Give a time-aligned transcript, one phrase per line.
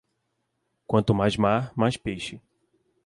[0.87, 2.41] Quanto mais mar, mais peixe.